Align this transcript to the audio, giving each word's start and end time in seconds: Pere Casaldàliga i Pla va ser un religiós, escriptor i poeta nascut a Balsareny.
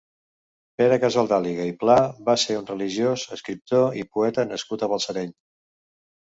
Pere 0.81 0.95
Casaldàliga 1.01 1.67
i 1.71 1.75
Pla 1.83 1.97
va 2.29 2.35
ser 2.45 2.57
un 2.61 2.65
religiós, 2.71 3.27
escriptor 3.37 4.01
i 4.01 4.05
poeta 4.17 4.47
nascut 4.55 4.87
a 4.87 4.91
Balsareny. 4.95 5.31